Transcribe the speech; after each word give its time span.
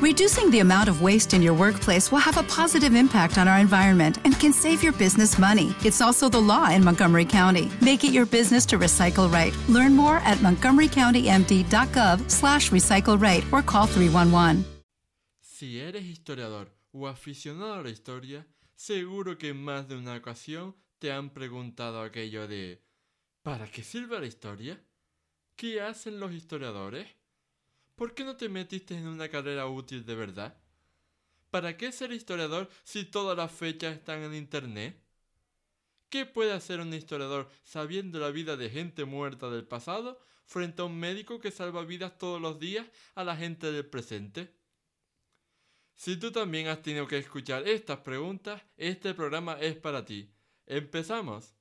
Reducing 0.00 0.48
the 0.52 0.60
amount 0.60 0.88
of 0.88 1.02
waste 1.02 1.34
in 1.34 1.42
your 1.42 1.54
workplace 1.54 2.12
will 2.12 2.20
have 2.20 2.36
a 2.36 2.44
positive 2.44 2.94
impact 2.94 3.36
on 3.36 3.48
our 3.48 3.58
environment 3.58 4.18
and 4.22 4.38
can 4.38 4.52
save 4.52 4.80
your 4.80 4.92
business 4.92 5.40
money. 5.40 5.74
It's 5.84 6.00
also 6.00 6.28
the 6.28 6.40
law 6.40 6.70
in 6.70 6.84
Montgomery 6.84 7.24
County. 7.24 7.68
Make 7.80 8.04
it 8.04 8.12
your 8.12 8.24
business 8.24 8.64
to 8.66 8.78
recycle 8.78 9.28
right. 9.28 9.52
Learn 9.68 9.96
more 9.96 10.18
at 10.18 10.38
montgomerycountymd.gov 10.38 12.30
slash 12.30 12.70
recycle 12.70 13.20
right 13.20 13.44
or 13.50 13.60
call 13.60 13.86
311. 13.86 14.64
Si 15.40 15.80
eres 15.80 16.04
historiador 16.04 16.68
o 16.92 17.08
aficionado 17.08 17.74
a 17.74 17.82
la 17.82 17.90
historia, 17.90 18.46
seguro 18.76 19.36
que 19.36 19.48
en 19.48 19.64
más 19.64 19.88
de 19.88 19.96
una 19.96 20.14
ocasión 20.14 20.76
te 21.00 21.10
han 21.10 21.30
preguntado 21.30 22.02
aquello 22.02 22.46
de 22.46 22.80
¿Para 23.42 23.66
qué 23.66 23.82
sirve 23.82 24.20
la 24.20 24.26
historia? 24.26 24.80
¿Qué 25.56 25.80
hacen 25.80 26.20
los 26.20 26.30
historiadores? 26.30 27.17
¿Por 27.98 28.14
qué 28.14 28.22
no 28.22 28.36
te 28.36 28.48
metiste 28.48 28.94
en 28.94 29.08
una 29.08 29.28
carrera 29.28 29.66
útil 29.66 30.06
de 30.06 30.14
verdad? 30.14 30.56
¿Para 31.50 31.76
qué 31.76 31.90
ser 31.90 32.12
historiador 32.12 32.70
si 32.84 33.04
todas 33.04 33.36
las 33.36 33.50
fechas 33.50 33.96
están 33.96 34.22
en 34.22 34.36
Internet? 34.36 35.02
¿Qué 36.08 36.24
puede 36.24 36.52
hacer 36.52 36.78
un 36.78 36.94
historiador 36.94 37.50
sabiendo 37.64 38.20
la 38.20 38.30
vida 38.30 38.56
de 38.56 38.70
gente 38.70 39.04
muerta 39.04 39.50
del 39.50 39.66
pasado 39.66 40.20
frente 40.46 40.80
a 40.80 40.84
un 40.84 40.96
médico 40.96 41.40
que 41.40 41.50
salva 41.50 41.84
vidas 41.84 42.16
todos 42.18 42.40
los 42.40 42.60
días 42.60 42.86
a 43.16 43.24
la 43.24 43.36
gente 43.36 43.72
del 43.72 43.84
presente? 43.84 44.54
Si 45.96 46.16
tú 46.16 46.30
también 46.30 46.68
has 46.68 46.82
tenido 46.82 47.08
que 47.08 47.18
escuchar 47.18 47.66
estas 47.66 47.98
preguntas, 47.98 48.62
este 48.76 49.12
programa 49.12 49.54
es 49.54 49.74
para 49.74 50.04
ti. 50.04 50.30
¡Empezamos! 50.66 51.57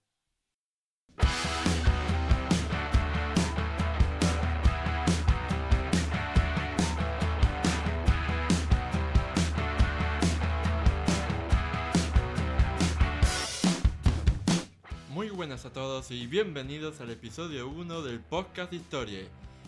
Buenas 15.37 15.65
a 15.65 15.69
todos 15.71 16.09
y 16.09 16.25
bienvenidos 16.25 16.99
al 16.99 17.11
episodio 17.11 17.69
1 17.69 18.01
del 18.01 18.19
podcast 18.21 18.73
Historia, 18.73 19.19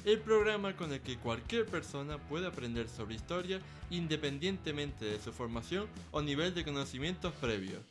el 0.04 0.18
programa 0.18 0.76
con 0.76 0.92
el 0.92 1.00
que 1.02 1.18
cualquier 1.18 1.68
persona 1.68 2.18
puede 2.18 2.48
aprender 2.48 2.90
sobre 2.90 3.14
historia 3.14 3.60
independientemente 3.92 5.06
de 5.06 5.20
su 5.20 5.32
formación 5.32 5.86
o 6.10 6.24
nivel 6.24 6.56
de 6.56 6.64
conocimientos 6.64 7.34
previos. 7.34 7.84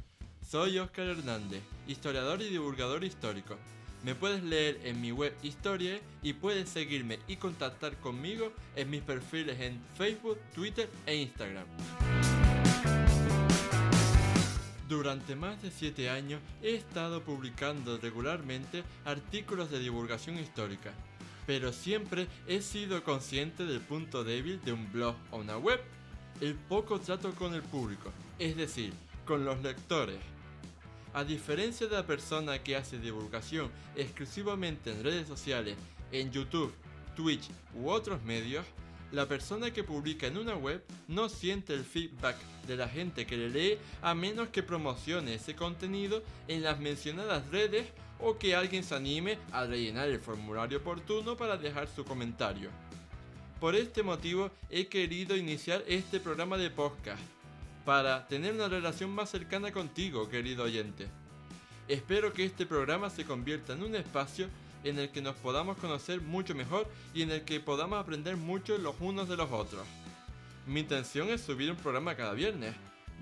Soy 0.44 0.80
Oscar 0.80 1.06
Hernández, 1.06 1.62
historiador 1.86 2.42
y 2.42 2.48
divulgador 2.48 3.04
histórico. 3.04 3.54
Me 4.02 4.16
puedes 4.16 4.42
leer 4.42 4.80
en 4.82 5.00
mi 5.00 5.12
web 5.12 5.32
Historia 5.44 6.00
y 6.20 6.32
puedes 6.32 6.68
seguirme 6.68 7.20
y 7.28 7.36
contactar 7.36 7.96
conmigo 7.98 8.52
en 8.74 8.90
mis 8.90 9.02
perfiles 9.02 9.60
en 9.60 9.80
Facebook, 9.96 10.38
Twitter 10.52 10.88
e 11.06 11.14
Instagram. 11.14 11.66
Durante 14.88 15.36
más 15.36 15.60
de 15.60 15.70
7 15.70 16.08
años 16.08 16.40
he 16.62 16.74
estado 16.74 17.22
publicando 17.22 17.98
regularmente 17.98 18.84
artículos 19.04 19.70
de 19.70 19.80
divulgación 19.80 20.38
histórica, 20.38 20.92
pero 21.46 21.74
siempre 21.74 22.26
he 22.46 22.62
sido 22.62 23.04
consciente 23.04 23.66
del 23.66 23.80
punto 23.80 24.24
débil 24.24 24.58
de 24.64 24.72
un 24.72 24.90
blog 24.90 25.14
o 25.30 25.38
una 25.38 25.58
web, 25.58 25.78
el 26.40 26.54
poco 26.54 26.98
trato 27.00 27.34
con 27.34 27.52
el 27.52 27.60
público, 27.60 28.10
es 28.38 28.56
decir, 28.56 28.94
con 29.26 29.44
los 29.44 29.62
lectores. 29.62 30.20
A 31.12 31.22
diferencia 31.22 31.86
de 31.86 31.96
la 31.96 32.06
persona 32.06 32.62
que 32.62 32.76
hace 32.76 32.98
divulgación 32.98 33.70
exclusivamente 33.94 34.90
en 34.90 35.04
redes 35.04 35.28
sociales, 35.28 35.76
en 36.12 36.30
YouTube, 36.30 36.72
Twitch 37.14 37.50
u 37.74 37.90
otros 37.90 38.22
medios, 38.22 38.64
la 39.12 39.26
persona 39.26 39.70
que 39.70 39.84
publica 39.84 40.26
en 40.26 40.36
una 40.36 40.54
web 40.54 40.84
no 41.06 41.28
siente 41.28 41.72
el 41.72 41.84
feedback 41.84 42.36
de 42.66 42.76
la 42.76 42.88
gente 42.88 43.26
que 43.26 43.36
le 43.36 43.48
lee 43.48 43.78
a 44.02 44.14
menos 44.14 44.48
que 44.48 44.62
promocione 44.62 45.34
ese 45.34 45.56
contenido 45.56 46.22
en 46.46 46.62
las 46.62 46.78
mencionadas 46.78 47.48
redes 47.50 47.86
o 48.20 48.36
que 48.36 48.54
alguien 48.54 48.84
se 48.84 48.94
anime 48.94 49.38
a 49.52 49.64
rellenar 49.64 50.08
el 50.08 50.18
formulario 50.18 50.78
oportuno 50.78 51.36
para 51.36 51.56
dejar 51.56 51.88
su 51.88 52.04
comentario. 52.04 52.70
Por 53.60 53.74
este 53.74 54.02
motivo 54.02 54.50
he 54.70 54.86
querido 54.86 55.36
iniciar 55.36 55.82
este 55.86 56.20
programa 56.20 56.58
de 56.58 56.70
podcast 56.70 57.22
para 57.84 58.28
tener 58.28 58.52
una 58.52 58.68
relación 58.68 59.10
más 59.10 59.30
cercana 59.30 59.72
contigo, 59.72 60.28
querido 60.28 60.64
oyente. 60.64 61.08
Espero 61.88 62.34
que 62.34 62.44
este 62.44 62.66
programa 62.66 63.08
se 63.08 63.24
convierta 63.24 63.72
en 63.72 63.82
un 63.82 63.94
espacio 63.94 64.48
en 64.84 64.98
el 64.98 65.10
que 65.10 65.22
nos 65.22 65.36
podamos 65.36 65.76
conocer 65.78 66.20
mucho 66.20 66.54
mejor 66.54 66.86
y 67.14 67.22
en 67.22 67.30
el 67.30 67.44
que 67.44 67.60
podamos 67.60 67.98
aprender 67.98 68.36
mucho 68.36 68.78
los 68.78 68.94
unos 69.00 69.28
de 69.28 69.36
los 69.36 69.50
otros. 69.50 69.86
Mi 70.66 70.80
intención 70.80 71.30
es 71.30 71.40
subir 71.40 71.70
un 71.70 71.76
programa 71.76 72.14
cada 72.14 72.34
viernes, 72.34 72.74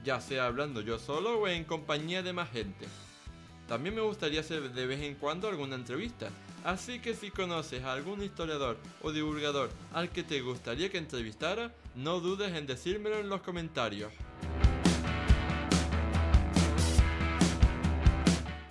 ya 0.05 0.21
sea 0.21 0.47
hablando 0.47 0.81
yo 0.81 0.99
solo 0.99 1.39
o 1.39 1.49
en 1.49 1.65
compañía 1.65 2.23
de 2.23 2.33
más 2.33 2.51
gente. 2.51 2.87
También 3.69 3.95
me 3.95 4.01
gustaría 4.01 4.41
hacer 4.41 4.73
de 4.73 4.87
vez 4.87 5.01
en 5.01 5.17
cuando 5.17 5.49
alguna 5.49 5.75
entrevista, 5.75 6.31
así 6.65 7.01
que 7.01 7.15
si 7.15 7.31
conoces 7.31 7.83
a 7.83 7.93
algún 7.93 8.23
historiador 8.23 8.79
o 9.03 9.11
divulgador 9.11 9.71
al 9.93 10.11
que 10.11 10.23
te 10.23 10.41
gustaría 10.41 10.91
que 10.91 10.99
entrevistara, 10.99 11.75
no 11.97 12.21
dudes 12.21 12.53
en 12.55 12.67
decírmelo 12.67 13.19
en 13.19 13.29
los 13.29 13.43
comentarios. 13.43 14.13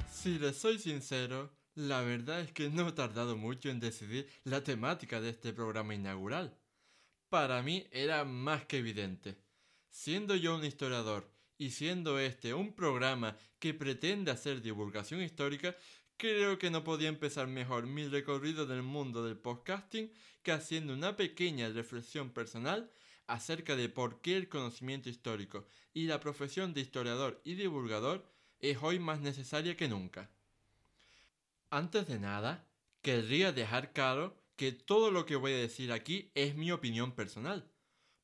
Si 0.10 0.40
les 0.40 0.58
soy 0.58 0.80
sincero, 0.80 1.52
la 1.76 2.02
verdad 2.02 2.40
es 2.40 2.54
que 2.54 2.70
no 2.70 2.88
he 2.88 2.92
tardado 2.94 3.36
mucho 3.36 3.70
en 3.70 3.82
decidir 3.82 4.30
la 4.46 4.64
temática 4.64 5.20
de 5.20 5.30
este 5.30 5.52
programa 5.52 5.94
inaugural. 5.94 6.58
Para 7.30 7.62
mí 7.62 7.86
era 7.92 8.24
más 8.24 8.66
que 8.66 8.78
evidente. 8.78 9.38
Siendo 9.90 10.36
yo 10.38 10.56
un 10.56 10.64
historiador 10.64 11.30
y 11.58 11.72
siendo 11.72 12.18
este 12.18 12.54
un 12.54 12.74
programa 12.74 13.38
que 13.60 13.74
pretende 13.74 14.32
hacer 14.32 14.62
divulgación 14.62 15.22
histórica, 15.22 15.76
creo 16.16 16.58
que 16.58 16.72
no 16.72 16.84
podía 16.84 17.10
empezar 17.10 17.48
mejor 17.48 17.88
mi 17.88 18.08
recorrido 18.08 18.66
del 18.66 18.82
mundo 18.82 19.26
del 19.26 19.38
podcasting 19.38 20.12
que 20.44 20.54
haciendo 20.54 20.94
una 20.94 21.18
pequeña 21.18 21.68
reflexión 21.70 22.30
personal 22.30 22.90
acerca 23.28 23.76
de 23.76 23.90
por 23.90 24.22
qué 24.22 24.38
el 24.38 24.48
conocimiento 24.48 25.10
histórico 25.10 25.68
y 25.94 26.06
la 26.06 26.22
profesión 26.22 26.74
de 26.74 26.82
historiador 26.82 27.42
y 27.44 27.56
divulgador 27.56 28.26
es 28.60 28.78
hoy 28.82 29.00
más 29.00 29.20
necesaria 29.20 29.76
que 29.76 29.90
nunca. 29.90 30.30
Antes 31.70 32.08
de 32.08 32.20
nada, 32.20 32.68
querría 33.02 33.52
dejar 33.52 33.92
claro 33.94 34.38
que 34.56 34.72
todo 34.72 35.12
lo 35.12 35.26
que 35.26 35.36
voy 35.36 35.54
a 35.54 35.58
decir 35.58 35.92
aquí 35.92 36.32
es 36.36 36.56
mi 36.56 36.72
opinión 36.72 37.12
personal. 37.12 37.70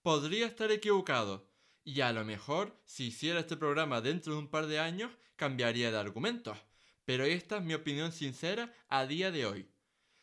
Podría 0.01 0.47
estar 0.47 0.71
equivocado, 0.71 1.47
y 1.83 2.01
a 2.01 2.13
lo 2.13 2.23
mejor, 2.23 2.79
si 2.85 3.07
hiciera 3.07 3.39
este 3.39 3.57
programa 3.57 4.01
dentro 4.01 4.33
de 4.33 4.39
un 4.39 4.47
par 4.47 4.67
de 4.67 4.79
años, 4.79 5.11
cambiaría 5.35 5.91
de 5.91 5.97
argumentos, 5.97 6.57
pero 7.05 7.25
esta 7.25 7.57
es 7.57 7.63
mi 7.63 7.73
opinión 7.73 8.11
sincera 8.11 8.73
a 8.87 9.05
día 9.05 9.31
de 9.31 9.45
hoy. 9.45 9.67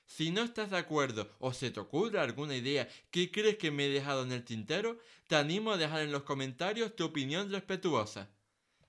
Si 0.06 0.30
no 0.30 0.42
estás 0.42 0.70
de 0.70 0.78
acuerdo 0.78 1.30
o 1.38 1.52
se 1.52 1.70
te 1.70 1.80
ocurre 1.80 2.18
alguna 2.18 2.56
idea 2.56 2.88
que 3.10 3.30
crees 3.30 3.58
que 3.58 3.70
me 3.70 3.86
he 3.86 3.90
dejado 3.90 4.22
en 4.22 4.32
el 4.32 4.44
tintero, 4.44 4.98
te 5.26 5.36
animo 5.36 5.72
a 5.72 5.76
dejar 5.76 6.00
en 6.00 6.12
los 6.12 6.22
comentarios 6.22 6.96
tu 6.96 7.04
opinión 7.04 7.52
respetuosa. 7.52 8.30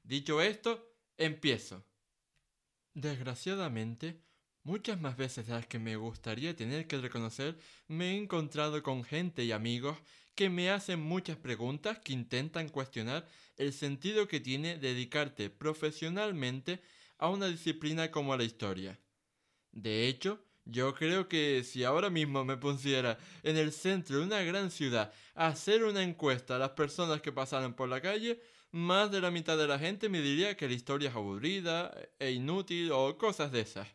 Dicho 0.03 0.40
esto, 0.41 0.94
empiezo. 1.17 1.84
Desgraciadamente, 3.01 4.21
Muchas 4.63 4.99
más 4.99 5.15
veces 5.15 5.47
de 5.47 5.53
las 5.53 5.65
que 5.67 5.79
me 5.79 5.95
gustaría 5.95 6.53
tener 6.53 6.85
que 6.85 6.97
reconocer, 6.97 7.57
me 7.87 8.11
he 8.11 8.17
encontrado 8.17 8.83
con 8.83 9.05
gente 9.05 9.45
y 9.45 9.53
amigos 9.53 9.97
que 10.35 10.49
me 10.49 10.69
hacen 10.69 10.99
muchas 10.99 11.37
preguntas 11.37 11.99
que 11.99 12.11
intentan 12.11 12.67
cuestionar 12.67 13.25
el 13.55 13.71
sentido 13.71 14.27
que 14.27 14.41
tiene 14.41 14.77
dedicarte 14.77 15.49
profesionalmente 15.49 16.81
a 17.17 17.29
una 17.29 17.47
disciplina 17.47 18.11
como 18.11 18.35
la 18.35 18.43
historia. 18.43 18.99
De 19.71 20.07
hecho, 20.07 20.43
yo 20.66 20.93
creo 20.93 21.29
que 21.29 21.63
si 21.63 21.85
ahora 21.85 22.09
mismo 22.09 22.43
me 22.43 22.57
pusiera 22.57 23.17
en 23.43 23.55
el 23.55 23.71
centro 23.71 24.19
de 24.19 24.25
una 24.25 24.43
gran 24.43 24.71
ciudad 24.71 25.13
a 25.35 25.47
hacer 25.47 25.85
una 25.85 26.03
encuesta 26.03 26.57
a 26.57 26.59
las 26.59 26.71
personas 26.71 27.21
que 27.21 27.31
pasaran 27.31 27.75
por 27.75 27.87
la 27.87 28.02
calle, 28.02 28.41
más 28.71 29.11
de 29.11 29.21
la 29.21 29.31
mitad 29.31 29.57
de 29.57 29.67
la 29.67 29.79
gente 29.79 30.09
me 30.09 30.21
diría 30.21 30.55
que 30.55 30.67
la 30.67 30.73
historia 30.73 31.09
es 31.09 31.16
aburrida 31.16 31.95
e 32.19 32.31
inútil 32.31 32.91
o 32.91 33.17
cosas 33.17 33.51
de 33.51 33.61
esas. 33.61 33.87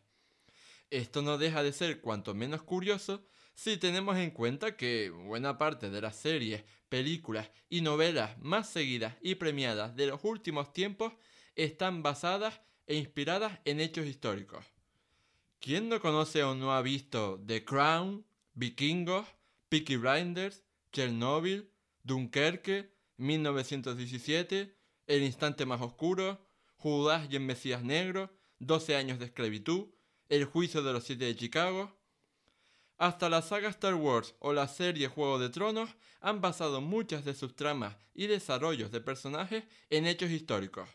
Esto 0.89 1.21
no 1.21 1.37
deja 1.37 1.63
de 1.63 1.73
ser 1.73 2.01
cuanto 2.01 2.33
menos 2.33 2.61
curioso 2.63 3.25
si 3.53 3.77
tenemos 3.77 4.17
en 4.17 4.31
cuenta 4.31 4.75
que 4.75 5.09
buena 5.09 5.57
parte 5.57 5.89
de 5.89 6.01
las 6.01 6.17
series, 6.17 6.63
películas 6.89 7.49
y 7.69 7.81
novelas 7.81 8.37
más 8.39 8.69
seguidas 8.69 9.15
y 9.21 9.35
premiadas 9.35 9.95
de 9.95 10.07
los 10.07 10.23
últimos 10.23 10.73
tiempos 10.73 11.13
están 11.55 12.03
basadas 12.03 12.61
e 12.85 12.95
inspiradas 12.95 13.59
en 13.65 13.79
hechos 13.79 14.05
históricos. 14.05 14.65
¿Quién 15.59 15.89
no 15.89 15.99
conoce 15.99 16.43
o 16.43 16.53
no 16.53 16.73
ha 16.73 16.81
visto 16.81 17.41
The 17.47 17.63
Crown, 17.63 18.25
Vikingos, 18.53 19.25
Peaky 19.69 19.95
Blinders, 19.95 20.63
Chernobyl, 20.91 21.71
Dunkerque, 22.03 22.94
1917, 23.17 24.75
El 25.07 25.23
instante 25.23 25.65
más 25.65 25.81
oscuro, 25.81 26.39
Judas 26.77 27.27
y 27.29 27.35
el 27.35 27.43
Mesías 27.43 27.83
Negro, 27.83 28.31
12 28.59 28.95
años 28.95 29.19
de 29.19 29.25
esclavitud, 29.25 29.87
el 30.29 30.45
juicio 30.45 30.81
de 30.83 30.93
los 30.93 31.03
siete 31.03 31.25
de 31.25 31.35
Chicago. 31.35 31.95
Hasta 32.97 33.29
la 33.29 33.41
saga 33.41 33.69
Star 33.69 33.95
Wars 33.95 34.35
o 34.39 34.53
la 34.53 34.67
serie 34.67 35.07
Juego 35.07 35.39
de 35.39 35.49
Tronos 35.49 35.89
han 36.21 36.41
basado 36.41 36.81
muchas 36.81 37.25
de 37.25 37.35
sus 37.35 37.55
tramas 37.55 37.97
y 38.13 38.27
desarrollos 38.27 38.91
de 38.91 39.01
personajes 39.01 39.65
en 39.89 40.07
hechos 40.07 40.31
históricos. 40.31 40.89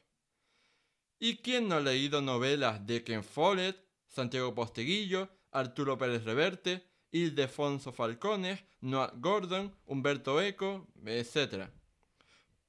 ¿Y 1.19 1.38
quién 1.38 1.69
no 1.69 1.76
ha 1.76 1.81
leído 1.81 2.23
novelas 2.23 2.87
de 2.87 3.05
Ken 3.05 3.23
Follett, 3.23 3.76
Santiago 4.08 4.55
Posteguillo, 4.55 5.28
Arturo 5.50 5.99
Pérez 5.99 6.25
Reverte, 6.25 6.87
Ildefonso 7.11 7.93
Falcones, 7.93 8.64
Noah 8.81 9.12
Gordon, 9.16 9.76
Humberto 9.84 10.40
Eco, 10.40 10.88
etc.? 11.05 11.79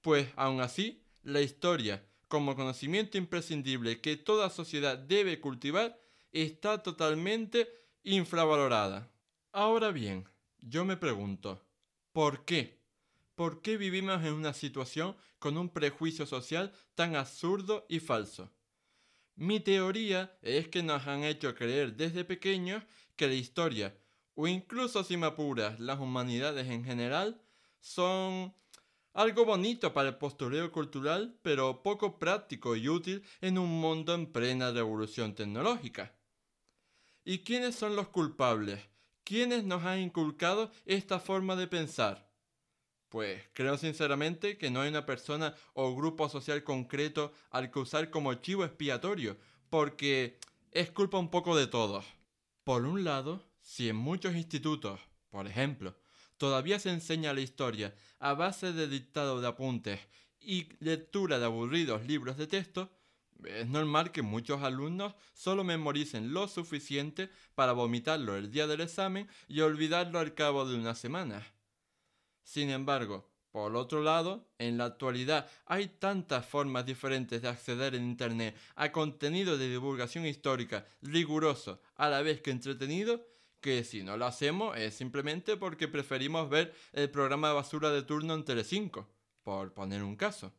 Pues 0.01 0.29
aún 0.35 0.61
así, 0.61 1.03
la 1.23 1.41
historia, 1.41 2.03
como 2.27 2.55
conocimiento 2.55 3.17
imprescindible 3.17 4.01
que 4.01 4.17
toda 4.17 4.49
sociedad 4.49 4.97
debe 4.97 5.39
cultivar, 5.39 5.99
está 6.31 6.81
totalmente 6.81 7.69
infravalorada. 8.03 9.11
Ahora 9.51 9.91
bien, 9.91 10.27
yo 10.59 10.85
me 10.85 10.97
pregunto, 10.97 11.63
¿por 12.13 12.45
qué? 12.45 12.79
¿Por 13.35 13.61
qué 13.61 13.77
vivimos 13.77 14.23
en 14.23 14.33
una 14.33 14.53
situación 14.53 15.15
con 15.39 15.57
un 15.57 15.69
prejuicio 15.69 16.25
social 16.25 16.73
tan 16.95 17.15
absurdo 17.15 17.85
y 17.89 17.99
falso? 17.99 18.51
Mi 19.35 19.59
teoría 19.59 20.37
es 20.41 20.67
que 20.67 20.83
nos 20.83 21.07
han 21.07 21.23
hecho 21.23 21.53
creer 21.55 21.95
desde 21.95 22.25
pequeños 22.25 22.83
que 23.15 23.27
la 23.27 23.33
historia, 23.33 23.95
o 24.35 24.47
incluso 24.47 25.03
si 25.03 25.17
me 25.17 25.27
apuras, 25.27 25.79
las 25.79 25.99
humanidades 25.99 26.67
en 26.69 26.83
general, 26.83 27.41
son 27.79 28.53
algo 29.13 29.45
bonito 29.45 29.93
para 29.93 30.09
el 30.09 30.17
postureo 30.17 30.71
cultural, 30.71 31.37
pero 31.41 31.83
poco 31.83 32.17
práctico 32.19 32.75
y 32.75 32.87
útil 32.87 33.23
en 33.41 33.57
un 33.57 33.69
mundo 33.69 34.13
en 34.13 34.31
plena 34.31 34.71
revolución 34.71 35.35
tecnológica. 35.35 36.13
¿Y 37.23 37.39
quiénes 37.39 37.75
son 37.75 37.95
los 37.95 38.07
culpables? 38.09 38.79
¿Quiénes 39.23 39.63
nos 39.63 39.83
han 39.83 39.99
inculcado 39.99 40.71
esta 40.85 41.19
forma 41.19 41.55
de 41.55 41.67
pensar? 41.67 42.31
Pues 43.09 43.43
creo 43.53 43.77
sinceramente 43.77 44.57
que 44.57 44.71
no 44.71 44.81
hay 44.81 44.89
una 44.89 45.05
persona 45.05 45.53
o 45.73 45.95
grupo 45.95 46.29
social 46.29 46.63
concreto 46.63 47.33
al 47.49 47.69
que 47.69 47.79
usar 47.79 48.09
como 48.09 48.33
chivo 48.35 48.63
expiatorio, 48.63 49.37
porque 49.69 50.39
es 50.71 50.91
culpa 50.91 51.19
un 51.19 51.29
poco 51.29 51.55
de 51.55 51.67
todos. 51.67 52.05
Por 52.63 52.85
un 52.85 53.03
lado, 53.03 53.43
si 53.59 53.89
en 53.89 53.97
muchos 53.97 54.35
institutos, 54.35 54.99
por 55.29 55.45
ejemplo, 55.45 55.95
todavía 56.41 56.79
se 56.79 56.89
enseña 56.89 57.35
la 57.35 57.41
historia 57.41 57.93
a 58.17 58.33
base 58.33 58.73
de 58.73 58.87
dictado 58.87 59.41
de 59.41 59.47
apuntes 59.47 59.99
y 60.39 60.69
lectura 60.79 61.37
de 61.37 61.45
aburridos 61.45 62.07
libros 62.07 62.35
de 62.35 62.47
texto, 62.47 62.89
es 63.45 63.67
normal 63.67 64.11
que 64.11 64.23
muchos 64.23 64.63
alumnos 64.63 65.13
solo 65.33 65.63
memoricen 65.63 66.33
lo 66.33 66.47
suficiente 66.47 67.29
para 67.53 67.73
vomitarlo 67.73 68.35
el 68.37 68.49
día 68.49 68.65
del 68.65 68.81
examen 68.81 69.27
y 69.47 69.59
olvidarlo 69.59 70.17
al 70.17 70.33
cabo 70.33 70.67
de 70.67 70.75
una 70.77 70.95
semana. 70.95 71.45
Sin 72.43 72.71
embargo, 72.71 73.29
por 73.51 73.75
otro 73.75 74.01
lado, 74.01 74.49
en 74.57 74.79
la 74.79 74.85
actualidad 74.85 75.47
hay 75.67 75.89
tantas 75.89 76.43
formas 76.43 76.87
diferentes 76.87 77.43
de 77.43 77.49
acceder 77.49 77.93
en 77.93 78.03
Internet 78.03 78.57
a 78.75 78.91
contenido 78.91 79.59
de 79.59 79.69
divulgación 79.69 80.25
histórica 80.25 80.87
riguroso 81.03 81.83
a 81.97 82.09
la 82.09 82.23
vez 82.23 82.41
que 82.41 82.49
entretenido, 82.49 83.27
que 83.61 83.83
si 83.83 84.03
no 84.03 84.17
lo 84.17 84.25
hacemos 84.25 84.77
es 84.77 84.95
simplemente 84.95 85.55
porque 85.55 85.87
preferimos 85.87 86.49
ver 86.49 86.73
el 86.91 87.09
programa 87.09 87.49
de 87.49 87.53
basura 87.53 87.91
de 87.91 88.01
turno 88.01 88.33
en 88.33 88.43
Telecinco, 88.43 89.07
por 89.43 89.73
poner 89.73 90.03
un 90.03 90.15
caso. 90.15 90.51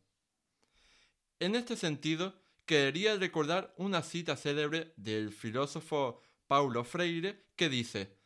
En 1.41 1.57
este 1.57 1.77
sentido, 1.77 2.35
quería 2.65 3.17
recordar 3.17 3.75
una 3.77 4.03
cita 4.03 4.37
célebre 4.37 4.93
del 4.97 5.33
filósofo 5.33 6.21
Paulo 6.47 6.85
Freire 6.85 7.45
que 7.57 7.69
dice, 7.69 8.17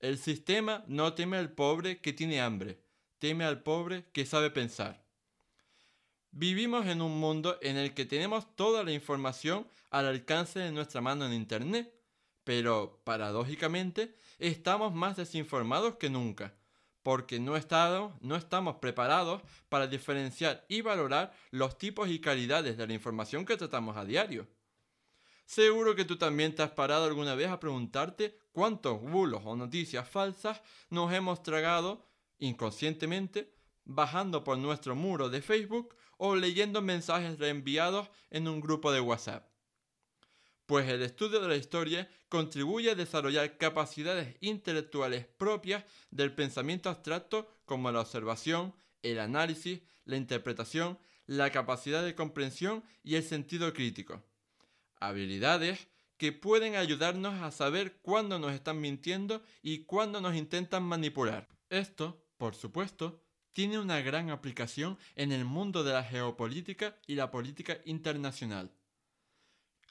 El 0.00 0.18
sistema 0.18 0.84
no 0.88 1.14
teme 1.14 1.36
al 1.36 1.52
pobre 1.52 2.00
que 2.00 2.12
tiene 2.12 2.40
hambre, 2.40 2.80
teme 3.18 3.44
al 3.44 3.62
pobre 3.62 4.04
que 4.12 4.26
sabe 4.26 4.50
pensar. 4.50 5.04
Vivimos 6.32 6.86
en 6.86 7.00
un 7.00 7.20
mundo 7.20 7.58
en 7.62 7.76
el 7.76 7.94
que 7.94 8.04
tenemos 8.04 8.56
toda 8.56 8.82
la 8.82 8.90
información 8.90 9.68
al 9.90 10.06
alcance 10.06 10.58
de 10.58 10.72
nuestra 10.72 11.00
mano 11.00 11.26
en 11.26 11.32
Internet, 11.32 11.94
pero 12.44 13.00
paradójicamente 13.04 14.14
estamos 14.38 14.94
más 14.94 15.16
desinformados 15.16 15.96
que 15.96 16.10
nunca 16.10 16.54
porque 17.04 17.38
no, 17.38 17.54
estamos 17.54 18.76
preparados 18.76 19.42
para 19.68 19.86
diferenciar 19.86 20.64
y 20.68 20.80
valorar 20.80 21.34
los 21.50 21.76
tipos 21.76 22.08
y 22.08 22.18
calidades 22.18 22.78
de 22.78 22.86
la 22.86 22.94
información 22.94 23.44
que 23.44 23.58
tratamos 23.58 23.98
a 23.98 24.06
diario. 24.06 24.48
Seguro 25.44 25.94
que 25.94 26.06
tú 26.06 26.16
también 26.16 26.54
te 26.54 26.62
has 26.62 26.70
parado 26.70 27.04
alguna 27.04 27.34
vez 27.34 27.50
a 27.50 27.60
preguntarte 27.60 28.38
cuántos 28.52 29.02
bulos 29.02 29.42
o 29.44 29.54
noticias 29.54 30.08
falsas 30.08 30.62
nos 30.88 31.12
hemos 31.12 31.42
tragado 31.42 32.08
inconscientemente 32.38 33.54
bajando 33.84 34.42
por 34.42 34.56
nuestro 34.56 34.96
muro 34.96 35.28
de 35.28 35.42
Facebook 35.42 35.94
o 36.16 36.34
leyendo 36.34 36.80
mensajes 36.80 37.38
reenviados 37.38 38.08
en 38.30 38.48
un 38.48 38.62
grupo 38.62 38.90
de 38.92 39.02
WhatsApp 39.02 39.53
pues 40.66 40.88
el 40.88 41.02
estudio 41.02 41.40
de 41.40 41.48
la 41.48 41.56
historia 41.56 42.08
contribuye 42.28 42.90
a 42.90 42.94
desarrollar 42.94 43.58
capacidades 43.58 44.36
intelectuales 44.40 45.26
propias 45.26 45.84
del 46.10 46.34
pensamiento 46.34 46.88
abstracto 46.88 47.48
como 47.64 47.92
la 47.92 48.00
observación, 48.00 48.74
el 49.02 49.20
análisis, 49.20 49.80
la 50.04 50.16
interpretación, 50.16 50.98
la 51.26 51.50
capacidad 51.50 52.02
de 52.04 52.14
comprensión 52.14 52.82
y 53.02 53.16
el 53.16 53.22
sentido 53.22 53.72
crítico. 53.72 54.22
Habilidades 55.00 55.88
que 56.16 56.32
pueden 56.32 56.76
ayudarnos 56.76 57.42
a 57.42 57.50
saber 57.50 57.98
cuándo 58.00 58.38
nos 58.38 58.52
están 58.52 58.80
mintiendo 58.80 59.42
y 59.62 59.84
cuándo 59.84 60.20
nos 60.20 60.34
intentan 60.34 60.82
manipular. 60.82 61.48
Esto, 61.68 62.22
por 62.36 62.54
supuesto, 62.54 63.20
tiene 63.52 63.78
una 63.78 64.00
gran 64.00 64.30
aplicación 64.30 64.98
en 65.16 65.32
el 65.32 65.44
mundo 65.44 65.84
de 65.84 65.92
la 65.92 66.02
geopolítica 66.02 66.96
y 67.06 67.14
la 67.14 67.30
política 67.30 67.78
internacional. 67.84 68.70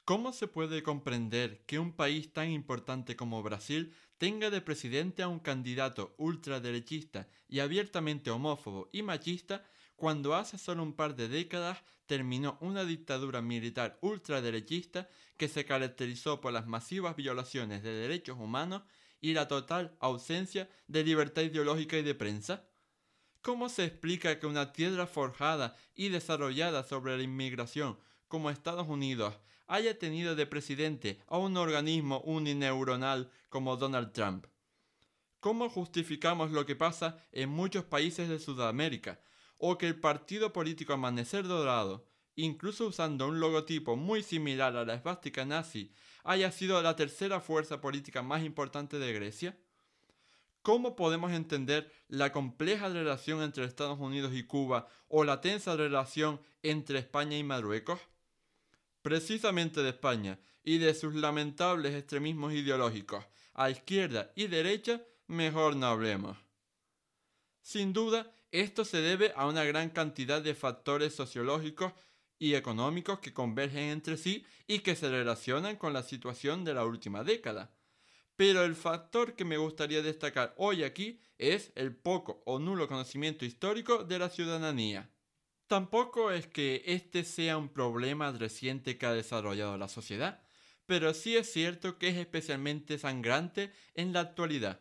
¿Cómo 0.04 0.34
se 0.34 0.48
puede 0.48 0.82
comprender 0.82 1.64
que 1.64 1.78
un 1.78 1.90
país 1.90 2.30
tan 2.30 2.50
importante 2.50 3.16
como 3.16 3.42
Brasil 3.42 3.94
tenga 4.18 4.50
de 4.50 4.60
presidente 4.60 5.22
a 5.22 5.28
un 5.28 5.38
candidato 5.38 6.14
ultraderechista 6.18 7.26
y 7.48 7.60
abiertamente 7.60 8.30
homófobo 8.30 8.90
y 8.92 9.00
machista 9.00 9.64
cuando 9.96 10.34
hace 10.34 10.58
solo 10.58 10.82
un 10.82 10.92
par 10.92 11.16
de 11.16 11.28
décadas 11.28 11.78
terminó 12.04 12.58
una 12.60 12.84
dictadura 12.84 13.40
militar 13.40 13.96
ultraderechista 14.02 15.08
que 15.38 15.48
se 15.48 15.64
caracterizó 15.64 16.38
por 16.42 16.52
las 16.52 16.66
masivas 16.66 17.16
violaciones 17.16 17.82
de 17.82 17.94
derechos 17.94 18.38
humanos 18.38 18.82
y 19.22 19.32
la 19.32 19.48
total 19.48 19.96
ausencia 20.00 20.68
de 20.86 21.02
libertad 21.02 21.40
ideológica 21.40 21.96
y 21.96 22.02
de 22.02 22.14
prensa? 22.14 22.68
¿Cómo 23.40 23.70
se 23.70 23.84
explica 23.84 24.38
que 24.38 24.46
una 24.46 24.74
tierra 24.74 25.06
forjada 25.06 25.76
y 25.94 26.10
desarrollada 26.10 26.84
sobre 26.84 27.16
la 27.16 27.22
inmigración 27.22 27.98
como 28.28 28.50
Estados 28.50 28.86
Unidos 28.86 29.34
haya 29.66 29.98
tenido 29.98 30.34
de 30.34 30.46
presidente 30.46 31.20
a 31.26 31.38
un 31.38 31.56
organismo 31.56 32.20
unineuronal 32.20 33.30
como 33.48 33.76
Donald 33.76 34.12
Trump. 34.12 34.46
¿Cómo 35.40 35.68
justificamos 35.68 36.52
lo 36.52 36.64
que 36.64 36.76
pasa 36.76 37.18
en 37.32 37.50
muchos 37.50 37.84
países 37.84 38.28
de 38.28 38.38
Sudamérica? 38.38 39.20
O 39.58 39.76
que 39.78 39.86
el 39.86 40.00
partido 40.00 40.52
político 40.52 40.94
Amanecer 40.94 41.46
Dorado, 41.46 42.06
incluso 42.34 42.86
usando 42.86 43.28
un 43.28 43.40
logotipo 43.40 43.96
muy 43.96 44.22
similar 44.22 44.76
a 44.76 44.84
la 44.84 44.94
esvástica 44.94 45.44
nazi, 45.44 45.92
haya 46.24 46.50
sido 46.50 46.80
la 46.82 46.96
tercera 46.96 47.40
fuerza 47.40 47.80
política 47.80 48.22
más 48.22 48.42
importante 48.42 48.98
de 48.98 49.12
Grecia? 49.12 49.58
¿Cómo 50.62 50.96
podemos 50.96 51.30
entender 51.30 51.92
la 52.08 52.32
compleja 52.32 52.88
relación 52.88 53.42
entre 53.42 53.66
Estados 53.66 54.00
Unidos 54.00 54.32
y 54.34 54.44
Cuba 54.44 54.88
o 55.08 55.24
la 55.24 55.42
tensa 55.42 55.76
relación 55.76 56.40
entre 56.62 56.98
España 56.98 57.36
y 57.36 57.44
Marruecos? 57.44 58.00
Precisamente 59.04 59.82
de 59.82 59.90
España 59.90 60.38
y 60.62 60.78
de 60.78 60.94
sus 60.94 61.14
lamentables 61.14 61.94
extremismos 61.94 62.54
ideológicos, 62.54 63.22
a 63.52 63.68
izquierda 63.68 64.32
y 64.34 64.46
derecha, 64.46 65.02
mejor 65.26 65.76
no 65.76 65.88
hablemos. 65.88 66.38
Sin 67.60 67.92
duda, 67.92 68.32
esto 68.50 68.86
se 68.86 69.02
debe 69.02 69.34
a 69.36 69.46
una 69.46 69.62
gran 69.64 69.90
cantidad 69.90 70.40
de 70.40 70.54
factores 70.54 71.14
sociológicos 71.14 71.92
y 72.38 72.54
económicos 72.54 73.18
que 73.18 73.34
convergen 73.34 73.90
entre 73.90 74.16
sí 74.16 74.46
y 74.66 74.78
que 74.78 74.96
se 74.96 75.10
relacionan 75.10 75.76
con 75.76 75.92
la 75.92 76.02
situación 76.02 76.64
de 76.64 76.72
la 76.72 76.86
última 76.86 77.24
década. 77.24 77.76
Pero 78.36 78.64
el 78.64 78.74
factor 78.74 79.34
que 79.34 79.44
me 79.44 79.58
gustaría 79.58 80.00
destacar 80.00 80.54
hoy 80.56 80.82
aquí 80.82 81.20
es 81.36 81.72
el 81.74 81.94
poco 81.94 82.42
o 82.46 82.58
nulo 82.58 82.88
conocimiento 82.88 83.44
histórico 83.44 84.02
de 84.02 84.18
la 84.18 84.30
ciudadanía. 84.30 85.10
Tampoco 85.66 86.30
es 86.30 86.46
que 86.46 86.82
este 86.86 87.24
sea 87.24 87.56
un 87.56 87.70
problema 87.70 88.30
reciente 88.32 88.98
que 88.98 89.06
ha 89.06 89.12
desarrollado 89.12 89.78
la 89.78 89.88
sociedad, 89.88 90.42
pero 90.86 91.14
sí 91.14 91.36
es 91.36 91.50
cierto 91.50 91.98
que 91.98 92.08
es 92.08 92.16
especialmente 92.16 92.98
sangrante 92.98 93.72
en 93.94 94.12
la 94.12 94.20
actualidad. 94.20 94.80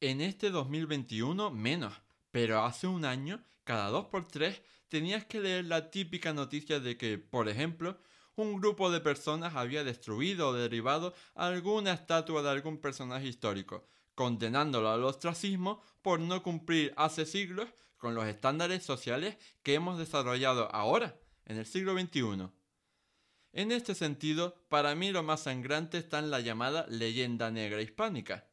En 0.00 0.20
este 0.22 0.50
2021 0.50 1.50
menos, 1.50 1.92
pero 2.30 2.64
hace 2.64 2.86
un 2.86 3.04
año, 3.04 3.44
cada 3.64 3.90
dos 3.90 4.06
por 4.06 4.26
tres, 4.26 4.62
tenías 4.88 5.26
que 5.26 5.40
leer 5.40 5.66
la 5.66 5.90
típica 5.90 6.32
noticia 6.32 6.80
de 6.80 6.96
que, 6.96 7.18
por 7.18 7.48
ejemplo, 7.48 7.98
un 8.36 8.60
grupo 8.60 8.90
de 8.90 9.00
personas 9.00 9.56
había 9.56 9.84
destruido 9.84 10.48
o 10.48 10.52
derribado 10.54 11.14
alguna 11.34 11.92
estatua 11.92 12.42
de 12.42 12.50
algún 12.50 12.78
personaje 12.78 13.26
histórico, 13.26 13.86
condenándolo 14.14 14.88
al 14.88 15.04
ostracismo 15.04 15.82
por 16.00 16.20
no 16.20 16.42
cumplir 16.42 16.94
hace 16.96 17.26
siglos 17.26 17.68
con 17.98 18.14
los 18.14 18.26
estándares 18.26 18.82
sociales 18.82 19.36
que 19.62 19.74
hemos 19.74 19.98
desarrollado 19.98 20.74
ahora, 20.74 21.20
en 21.44 21.58
el 21.58 21.66
siglo 21.66 21.98
XXI. 21.98 22.50
En 23.52 23.72
este 23.72 23.94
sentido, 23.94 24.54
para 24.68 24.94
mí 24.94 25.10
lo 25.10 25.22
más 25.22 25.42
sangrante 25.42 25.98
está 25.98 26.18
en 26.20 26.30
la 26.30 26.40
llamada 26.40 26.86
leyenda 26.88 27.50
negra 27.50 27.82
hispánica. 27.82 28.48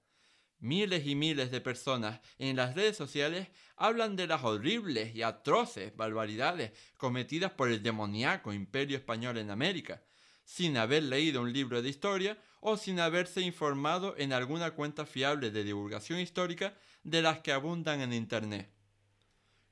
Miles 0.60 1.06
y 1.06 1.16
miles 1.16 1.52
de 1.52 1.62
personas 1.62 2.22
en 2.40 2.56
las 2.56 2.76
redes 2.76 2.98
sociales 2.98 3.50
hablan 3.76 4.16
de 4.16 4.26
las 4.26 4.44
horribles 4.44 5.14
y 5.14 5.22
atroces 5.22 5.96
barbaridades 5.96 6.72
cometidas 6.98 7.52
por 7.52 7.70
el 7.70 7.84
demoníaco 7.84 8.54
imperio 8.54 8.98
español 8.98 9.38
en 9.38 9.52
América, 9.52 10.02
sin 10.46 10.78
haber 10.78 11.04
leído 11.04 11.42
un 11.42 11.52
libro 11.52 11.82
de 11.82 11.90
historia 11.90 12.38
o 12.62 12.78
sin 12.78 13.00
haberse 13.00 13.42
informado 13.42 14.16
en 14.18 14.32
alguna 14.32 14.72
cuenta 14.72 15.06
fiable 15.06 15.52
de 15.52 15.64
divulgación 15.64 16.20
histórica 16.20 16.74
de 17.04 17.22
las 17.22 17.40
que 17.40 17.52
abundan 17.52 18.02
en 18.02 18.14
Internet. 18.14 18.72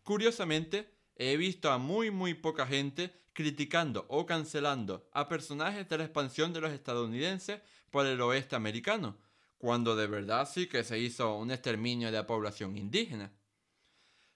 Curiosamente, 0.04 0.94
he 1.16 1.38
visto 1.38 1.72
a 1.72 1.78
muy 1.78 2.12
muy 2.12 2.34
poca 2.34 2.68
gente 2.68 3.24
criticando 3.34 4.06
o 4.10 4.26
cancelando 4.26 5.10
a 5.12 5.28
personajes 5.28 5.88
de 5.90 5.98
la 5.98 6.04
expansión 6.04 6.54
de 6.54 6.62
los 6.62 6.72
estadounidenses 6.72 7.62
por 7.90 8.06
el 8.06 8.22
oeste 8.22 8.56
americano, 8.56 9.18
cuando 9.58 9.96
de 9.96 10.08
verdad 10.08 10.50
sí 10.52 10.68
que 10.68 10.84
se 10.84 11.00
hizo 11.00 11.38
un 11.38 11.52
exterminio 11.52 12.08
de 12.08 12.18
la 12.18 12.28
población 12.28 12.78
indígena. 12.78 13.34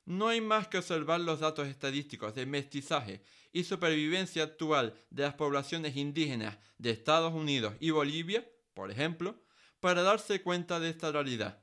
No 0.05 0.29
hay 0.29 0.39
más 0.39 0.69
que 0.69 0.77
observar 0.77 1.19
los 1.19 1.41
datos 1.41 1.67
estadísticos 1.67 2.33
de 2.33 2.45
mestizaje 2.45 3.21
y 3.51 3.65
supervivencia 3.65 4.43
actual 4.43 4.95
de 5.09 5.23
las 5.23 5.33
poblaciones 5.33 5.97
indígenas 5.97 6.57
de 6.77 6.91
Estados 6.91 7.33
Unidos 7.33 7.75
y 7.81 7.89
Bolivia, 7.89 8.49
por 8.73 8.89
ejemplo, 8.89 9.43
para 9.81 10.03
darse 10.03 10.41
cuenta 10.41 10.79
de 10.79 10.91
esta 10.91 11.11
realidad. 11.11 11.61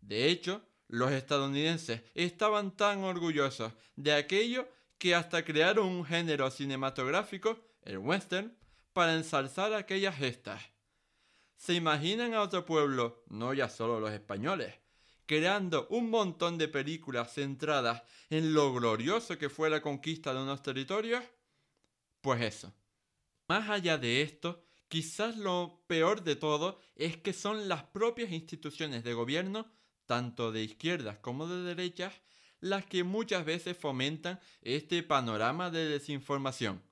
De 0.00 0.30
hecho, 0.30 0.62
los 0.90 1.12
estadounidenses 1.12 2.02
estaban 2.14 2.76
tan 2.76 3.04
orgullosos 3.04 3.72
de 3.94 4.12
aquello 4.12 4.68
que 4.98 5.14
hasta 5.14 5.44
crearon 5.44 5.86
un 5.86 6.04
género 6.04 6.50
cinematográfico, 6.50 7.58
el 7.82 7.98
western, 7.98 8.56
para 8.92 9.14
ensalzar 9.14 9.72
aquellas 9.72 10.16
gestas. 10.16 10.62
¿Se 11.56 11.74
imaginan 11.74 12.34
a 12.34 12.42
otro 12.42 12.64
pueblo, 12.64 13.22
no 13.28 13.54
ya 13.54 13.68
solo 13.68 14.00
los 14.00 14.10
españoles, 14.10 14.74
creando 15.26 15.86
un 15.90 16.10
montón 16.10 16.58
de 16.58 16.66
películas 16.66 17.34
centradas 17.34 18.02
en 18.28 18.52
lo 18.52 18.74
glorioso 18.74 19.38
que 19.38 19.48
fue 19.48 19.70
la 19.70 19.80
conquista 19.80 20.34
de 20.34 20.42
unos 20.42 20.60
territorios? 20.60 21.22
Pues 22.20 22.42
eso. 22.42 22.74
Más 23.46 23.70
allá 23.70 23.96
de 23.96 24.22
esto, 24.22 24.64
quizás 24.88 25.36
lo 25.36 25.84
peor 25.86 26.24
de 26.24 26.34
todo 26.34 26.80
es 26.96 27.16
que 27.16 27.32
son 27.32 27.68
las 27.68 27.84
propias 27.84 28.32
instituciones 28.32 29.04
de 29.04 29.14
gobierno 29.14 29.70
tanto 30.10 30.50
de 30.50 30.64
izquierdas 30.64 31.18
como 31.18 31.46
de 31.46 31.62
derechas, 31.62 32.12
las 32.58 32.84
que 32.84 33.04
muchas 33.04 33.44
veces 33.44 33.76
fomentan 33.76 34.40
este 34.60 35.04
panorama 35.04 35.70
de 35.70 35.88
desinformación. 35.88 36.82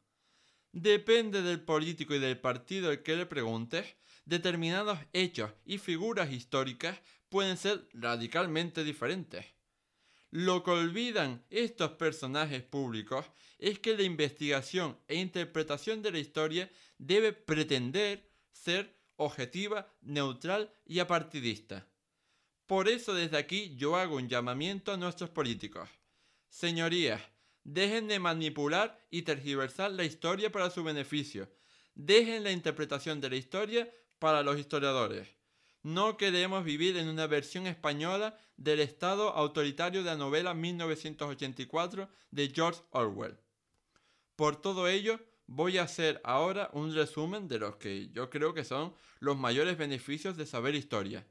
Depende 0.71 1.43
del 1.43 1.61
político 1.61 2.15
y 2.15 2.21
del 2.21 2.39
partido 2.39 2.91
al 2.91 3.03
que 3.03 3.17
le 3.17 3.27
preguntes, 3.27 3.97
determinados 4.25 5.01
hechos 5.13 5.51
y 5.65 5.79
figuras 5.79 6.31
históricas 6.31 6.97
pueden 7.29 7.57
ser 7.57 7.89
radicalmente 7.93 8.85
diferentes. 8.85 9.45
Lo 10.31 10.63
que 10.63 10.71
olvidan 10.71 11.45
estos 11.51 11.91
personajes 11.95 12.63
públicos 12.63 13.27
es 13.59 13.81
que 13.81 13.97
la 13.97 14.05
investigación 14.05 14.97
e 15.09 15.17
interpretación 15.17 16.03
de 16.03 16.13
la 16.13 16.21
historia 16.21 16.71
debe 16.99 17.33
pretender 17.33 18.31
ser 18.53 18.97
objetiva, 19.17 19.93
neutral 20.03 20.73
y 20.87 21.01
apartidista. 21.01 21.89
Por 22.69 22.87
eso 22.87 23.15
desde 23.15 23.39
aquí 23.39 23.75
yo 23.77 23.97
hago 23.97 24.17
un 24.17 24.29
llamamiento 24.29 24.93
a 24.93 24.99
nuestros 24.99 25.31
políticos. 25.31 25.89
Señorías, 26.51 27.23
dejen 27.65 28.09
de 28.09 28.19
manipular 28.19 29.01
y 29.11 29.23
tergiversar 29.23 29.93
la 29.93 30.05
historia 30.05 30.53
para 30.53 30.69
su 30.69 30.85
beneficio. 30.85 31.49
Dejen 31.95 32.45
la 32.45 32.53
interpretación 32.53 33.23
de 33.23 33.31
la 33.31 33.37
historia 33.37 33.91
para 34.19 34.43
los 34.43 34.59
historiadores. 34.59 35.27
No 35.83 36.19
queremos 36.19 36.63
vivir 36.63 36.99
en 36.99 37.09
una 37.09 37.27
versión 37.27 37.67
española 37.67 38.39
del 38.59 38.81
Estado 38.81 39.31
autoritario 39.31 40.03
de 40.03 40.11
la 40.11 40.17
novela 40.19 40.53
1984 40.53 42.11
de 42.31 42.53
George 42.55 42.83
Orwell. 42.91 43.39
Por 44.37 44.61
todo 44.61 44.89
ello, 44.89 45.19
voy 45.47 45.79
a 45.79 45.85
hacer 45.85 46.21
ahora 46.23 46.69
un 46.75 46.95
resumen 46.95 47.49
de 47.49 47.61
los 47.61 47.77
que 47.77 48.11
yo 48.11 48.29
creo 48.29 48.53
que 48.53 48.65
son 48.65 48.93
los 49.21 49.39
mayores 49.39 49.79
beneficios 49.79 50.37
de 50.37 50.45
saber 50.45 50.75
historia 50.75 51.27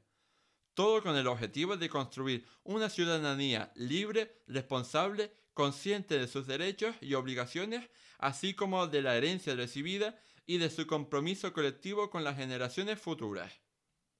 todo 0.78 1.02
con 1.02 1.16
el 1.16 1.26
objetivo 1.26 1.76
de 1.76 1.88
construir 1.88 2.46
una 2.62 2.88
ciudadanía 2.88 3.72
libre, 3.74 4.42
responsable, 4.46 5.32
consciente 5.52 6.20
de 6.20 6.28
sus 6.28 6.46
derechos 6.46 6.94
y 7.00 7.14
obligaciones, 7.14 7.90
así 8.16 8.54
como 8.54 8.86
de 8.86 9.02
la 9.02 9.16
herencia 9.16 9.56
recibida 9.56 10.16
y 10.46 10.58
de 10.58 10.70
su 10.70 10.86
compromiso 10.86 11.52
colectivo 11.52 12.10
con 12.10 12.22
las 12.22 12.36
generaciones 12.36 13.00
futuras. 13.00 13.52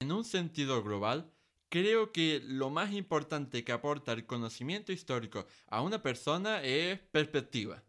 En 0.01 0.11
un 0.11 0.25
sentido 0.25 0.83
global, 0.83 1.33
creo 1.69 2.11
que 2.11 2.43
lo 2.45 2.71
más 2.71 2.93
importante 2.93 3.63
que 3.63 3.71
aporta 3.71 4.13
el 4.13 4.27
conocimiento 4.27 4.91
histórico 4.91 5.47
a 5.69 5.81
una 5.81 6.03
persona 6.03 6.61
es 6.65 6.99
perspectiva. 6.99 7.85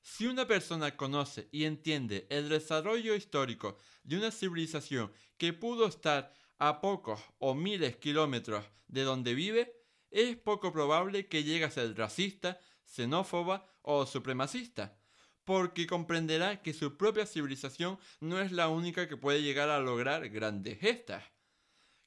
Si 0.00 0.26
una 0.26 0.48
persona 0.48 0.96
conoce 0.96 1.48
y 1.52 1.66
entiende 1.66 2.26
el 2.30 2.48
desarrollo 2.48 3.14
histórico 3.14 3.78
de 4.02 4.16
una 4.16 4.32
civilización 4.32 5.12
que 5.38 5.52
pudo 5.52 5.86
estar 5.86 6.34
a 6.64 6.80
pocos 6.80 7.20
o 7.40 7.56
miles 7.56 7.96
kilómetros 7.96 8.64
de 8.86 9.02
donde 9.02 9.34
vive, 9.34 9.82
es 10.12 10.36
poco 10.36 10.72
probable 10.72 11.26
que 11.26 11.42
llegue 11.42 11.64
a 11.64 11.72
ser 11.72 11.96
racista, 11.98 12.60
xenófoba 12.84 13.66
o 13.82 14.06
supremacista, 14.06 14.96
porque 15.44 15.88
comprenderá 15.88 16.62
que 16.62 16.72
su 16.72 16.96
propia 16.96 17.26
civilización 17.26 17.98
no 18.20 18.40
es 18.40 18.52
la 18.52 18.68
única 18.68 19.08
que 19.08 19.16
puede 19.16 19.42
llegar 19.42 19.70
a 19.70 19.80
lograr 19.80 20.28
grandes 20.28 20.78
gestas. 20.78 21.24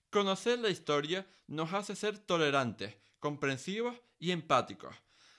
Conocer 0.09 0.59
la 0.59 0.69
historia 0.69 1.27
nos 1.47 1.73
hace 1.73 1.93
ser 1.93 2.17
tolerantes, 2.17 2.95
comprensivos 3.19 3.97
y 4.19 4.31
empáticos. 4.31 4.95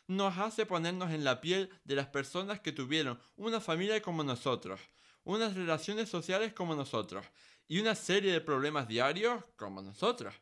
Nos 0.09 0.37
hace 0.37 0.67
ponernos 0.67 1.11
en 1.11 1.25
la 1.25 1.41
piel 1.41 1.71
de 1.85 1.95
las 1.95 2.09
personas 2.09 2.61
que 2.61 2.73
tuvieron 2.73 3.19
una 3.37 3.63
familia 3.63 4.03
como 4.03 4.23
nosotros, 4.25 4.79
unas 5.25 5.55
relaciones 5.55 6.11
sociales 6.11 6.53
como 6.53 6.75
nosotros, 6.75 7.25
y 7.69 7.81
una 7.81 7.95
serie 7.95 8.33
de 8.33 8.41
problemas 8.41 8.89
diarios 8.89 9.45
como 9.57 9.83
nosotros. 9.83 10.35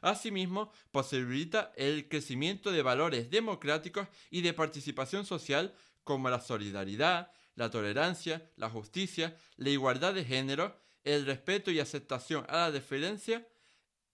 Asimismo, 0.00 0.72
posibilita 0.90 1.72
el 1.76 2.08
crecimiento 2.08 2.72
de 2.72 2.82
valores 2.82 3.30
democráticos 3.30 4.08
y 4.30 4.42
de 4.42 4.52
participación 4.52 5.24
social 5.24 5.74
como 6.02 6.28
la 6.28 6.40
solidaridad, 6.40 7.30
la 7.54 7.70
tolerancia, 7.70 8.50
la 8.56 8.68
justicia, 8.68 9.36
la 9.56 9.70
igualdad 9.70 10.14
de 10.14 10.24
género, 10.24 10.80
el 11.04 11.24
respeto 11.26 11.70
y 11.70 11.80
aceptación 11.80 12.44
a 12.48 12.56
la 12.56 12.72
diferencia, 12.72 13.46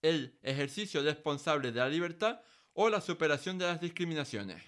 el 0.01 0.37
ejercicio 0.43 1.01
responsable 1.01 1.71
de 1.71 1.79
la 1.79 1.89
libertad 1.89 2.41
o 2.73 2.89
la 2.89 3.01
superación 3.01 3.57
de 3.57 3.65
las 3.65 3.81
discriminaciones. 3.81 4.61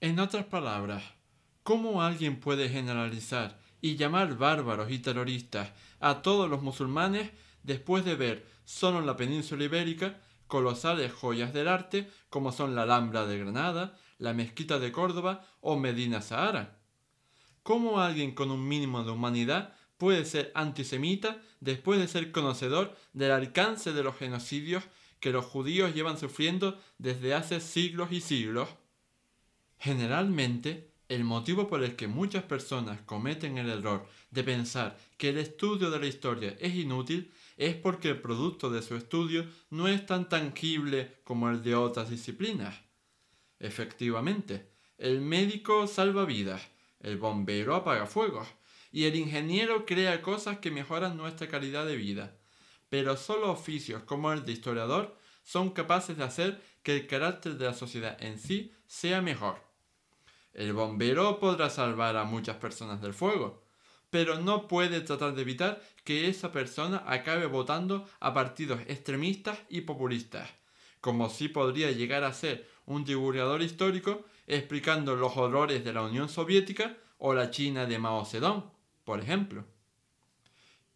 En 0.00 0.18
otras 0.18 0.44
palabras, 0.46 1.02
¿cómo 1.62 2.02
alguien 2.02 2.40
puede 2.40 2.68
generalizar 2.68 3.58
y 3.82 3.96
llamar 3.96 4.38
bárbaros 4.38 4.90
y 4.90 5.00
terroristas 5.00 5.72
a 6.00 6.22
todos 6.22 6.48
los 6.48 6.62
musulmanes 6.62 7.30
después 7.62 8.06
de 8.06 8.14
ver 8.14 8.46
solo 8.64 9.00
en 9.00 9.06
la 9.06 9.16
península 9.16 9.64
ibérica 9.64 10.18
colosales 10.46 11.12
joyas 11.12 11.52
del 11.52 11.68
arte 11.68 12.10
como 12.30 12.52
son 12.52 12.74
la 12.74 12.82
Alhambra 12.82 13.26
de 13.26 13.38
Granada, 13.38 13.98
la 14.18 14.32
Mezquita 14.32 14.78
de 14.78 14.92
Córdoba 14.92 15.46
o 15.60 15.76
Medina 15.76 16.22
Sahara. 16.22 16.78
¿Cómo 17.62 18.00
alguien 18.00 18.34
con 18.34 18.50
un 18.50 18.66
mínimo 18.66 19.02
de 19.02 19.10
humanidad 19.10 19.74
puede 19.98 20.24
ser 20.24 20.52
antisemita 20.54 21.40
después 21.60 21.98
de 21.98 22.08
ser 22.08 22.32
conocedor 22.32 22.96
del 23.12 23.32
alcance 23.32 23.92
de 23.92 24.02
los 24.02 24.16
genocidios 24.16 24.84
que 25.20 25.32
los 25.32 25.44
judíos 25.44 25.94
llevan 25.94 26.18
sufriendo 26.18 26.80
desde 26.98 27.34
hace 27.34 27.60
siglos 27.60 28.12
y 28.12 28.20
siglos? 28.20 28.68
Generalmente, 29.78 30.91
el 31.14 31.24
motivo 31.24 31.68
por 31.68 31.84
el 31.84 31.94
que 31.94 32.08
muchas 32.08 32.42
personas 32.44 33.02
cometen 33.02 33.58
el 33.58 33.68
error 33.68 34.06
de 34.30 34.42
pensar 34.42 34.98
que 35.18 35.28
el 35.28 35.36
estudio 35.36 35.90
de 35.90 35.98
la 35.98 36.06
historia 36.06 36.56
es 36.58 36.74
inútil 36.74 37.30
es 37.58 37.74
porque 37.74 38.08
el 38.08 38.20
producto 38.22 38.70
de 38.70 38.80
su 38.80 38.96
estudio 38.96 39.44
no 39.68 39.88
es 39.88 40.06
tan 40.06 40.30
tangible 40.30 41.18
como 41.24 41.50
el 41.50 41.62
de 41.62 41.74
otras 41.74 42.08
disciplinas. 42.08 42.80
Efectivamente, 43.60 44.70
el 44.96 45.20
médico 45.20 45.86
salva 45.86 46.24
vidas, 46.24 46.62
el 47.00 47.18
bombero 47.18 47.74
apaga 47.74 48.06
fuegos 48.06 48.48
y 48.90 49.04
el 49.04 49.14
ingeniero 49.16 49.84
crea 49.84 50.22
cosas 50.22 50.60
que 50.60 50.70
mejoran 50.70 51.18
nuestra 51.18 51.46
calidad 51.48 51.84
de 51.84 51.96
vida. 51.96 52.38
Pero 52.88 53.18
solo 53.18 53.50
oficios 53.50 54.02
como 54.04 54.32
el 54.32 54.46
de 54.46 54.52
historiador 54.52 55.18
son 55.44 55.70
capaces 55.70 56.16
de 56.16 56.24
hacer 56.24 56.62
que 56.82 56.96
el 56.96 57.06
carácter 57.06 57.58
de 57.58 57.66
la 57.66 57.74
sociedad 57.74 58.16
en 58.22 58.38
sí 58.38 58.72
sea 58.86 59.20
mejor. 59.20 59.71
El 60.54 60.72
bombero 60.72 61.38
podrá 61.38 61.70
salvar 61.70 62.16
a 62.16 62.24
muchas 62.24 62.56
personas 62.56 63.00
del 63.00 63.14
fuego, 63.14 63.62
pero 64.10 64.38
no 64.38 64.68
puede 64.68 65.00
tratar 65.00 65.34
de 65.34 65.42
evitar 65.42 65.82
que 66.04 66.28
esa 66.28 66.52
persona 66.52 67.02
acabe 67.06 67.46
votando 67.46 68.06
a 68.20 68.34
partidos 68.34 68.80
extremistas 68.86 69.58
y 69.70 69.82
populistas, 69.82 70.50
como 71.00 71.30
si 71.30 71.48
podría 71.48 71.90
llegar 71.90 72.22
a 72.24 72.34
ser 72.34 72.68
un 72.84 73.04
divulgador 73.04 73.62
histórico 73.62 74.24
explicando 74.46 75.16
los 75.16 75.36
horrores 75.36 75.84
de 75.84 75.92
la 75.92 76.02
Unión 76.02 76.28
Soviética 76.28 76.96
o 77.18 77.32
la 77.32 77.50
China 77.50 77.86
de 77.86 77.98
Mao 77.98 78.24
Zedong, 78.26 78.64
por 79.04 79.20
ejemplo. 79.20 79.64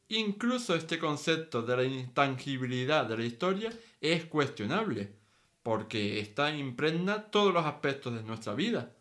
Incluso 0.08 0.74
este 0.74 0.98
concepto 0.98 1.62
de 1.62 1.76
la 1.76 1.84
intangibilidad 1.84 3.06
de 3.06 3.16
la 3.16 3.24
historia 3.24 3.72
es 4.00 4.26
cuestionable, 4.26 5.14
porque 5.62 6.20
está 6.20 6.54
impregna 6.54 7.24
todos 7.30 7.52
los 7.52 7.64
aspectos 7.64 8.14
de 8.14 8.22
nuestra 8.22 8.54
vida. 8.54 8.95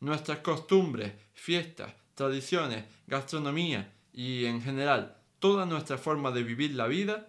Nuestras 0.00 0.38
costumbres, 0.38 1.12
fiestas, 1.34 1.92
tradiciones, 2.14 2.84
gastronomía 3.06 3.92
y 4.12 4.44
en 4.44 4.62
general 4.62 5.16
toda 5.38 5.66
nuestra 5.66 5.98
forma 5.98 6.30
de 6.30 6.42
vivir 6.42 6.74
la 6.74 6.86
vida 6.86 7.28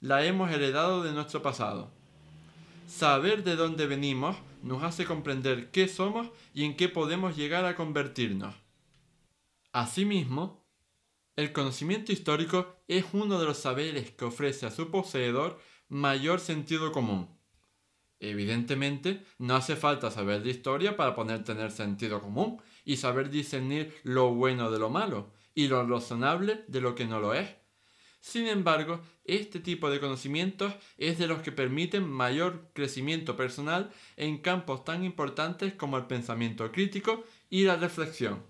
la 0.00 0.24
hemos 0.24 0.50
heredado 0.50 1.02
de 1.02 1.12
nuestro 1.12 1.42
pasado. 1.42 1.90
Saber 2.86 3.44
de 3.44 3.56
dónde 3.56 3.86
venimos 3.86 4.36
nos 4.62 4.82
hace 4.82 5.04
comprender 5.04 5.70
qué 5.70 5.88
somos 5.88 6.28
y 6.54 6.64
en 6.64 6.76
qué 6.76 6.88
podemos 6.88 7.36
llegar 7.36 7.64
a 7.64 7.76
convertirnos. 7.76 8.54
Asimismo, 9.72 10.64
el 11.36 11.52
conocimiento 11.52 12.12
histórico 12.12 12.76
es 12.88 13.04
uno 13.12 13.38
de 13.38 13.44
los 13.44 13.58
saberes 13.58 14.10
que 14.12 14.24
ofrece 14.24 14.64
a 14.64 14.70
su 14.70 14.90
poseedor 14.90 15.60
mayor 15.88 16.40
sentido 16.40 16.92
común. 16.92 17.35
Evidentemente, 18.18 19.24
no 19.38 19.56
hace 19.56 19.76
falta 19.76 20.10
saber 20.10 20.42
de 20.42 20.50
historia 20.50 20.96
para 20.96 21.14
poder 21.14 21.44
tener 21.44 21.70
sentido 21.70 22.20
común 22.20 22.60
y 22.84 22.96
saber 22.96 23.30
discernir 23.30 23.94
lo 24.04 24.34
bueno 24.34 24.70
de 24.70 24.78
lo 24.78 24.88
malo 24.88 25.32
y 25.54 25.68
lo 25.68 25.86
razonable 25.86 26.64
de 26.68 26.80
lo 26.80 26.94
que 26.94 27.06
no 27.06 27.20
lo 27.20 27.34
es. 27.34 27.48
Sin 28.20 28.48
embargo, 28.48 29.00
este 29.24 29.60
tipo 29.60 29.88
de 29.90 30.00
conocimientos 30.00 30.72
es 30.96 31.18
de 31.18 31.28
los 31.28 31.42
que 31.42 31.52
permiten 31.52 32.08
mayor 32.08 32.70
crecimiento 32.72 33.36
personal 33.36 33.92
en 34.16 34.38
campos 34.38 34.84
tan 34.84 35.04
importantes 35.04 35.74
como 35.74 35.96
el 35.96 36.06
pensamiento 36.06 36.72
crítico 36.72 37.24
y 37.50 37.64
la 37.64 37.76
reflexión. 37.76 38.42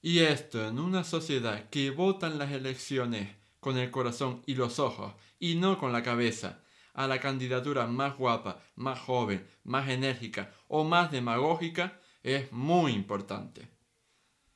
Y 0.00 0.20
esto 0.20 0.66
en 0.66 0.78
una 0.78 1.04
sociedad 1.04 1.68
que 1.68 1.90
vota 1.90 2.26
en 2.26 2.38
las 2.38 2.52
elecciones 2.52 3.36
con 3.60 3.76
el 3.76 3.90
corazón 3.90 4.42
y 4.46 4.54
los 4.54 4.78
ojos 4.78 5.12
y 5.38 5.56
no 5.56 5.78
con 5.78 5.92
la 5.92 6.02
cabeza 6.02 6.61
a 6.94 7.06
la 7.06 7.20
candidatura 7.20 7.86
más 7.86 8.16
guapa, 8.16 8.62
más 8.74 8.98
joven, 8.98 9.46
más 9.64 9.88
enérgica 9.88 10.52
o 10.68 10.84
más 10.84 11.10
demagógica 11.10 12.00
es 12.22 12.52
muy 12.52 12.92
importante. 12.92 13.68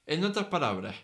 En 0.06 0.24
otras 0.24 0.46
palabras, 0.46 0.94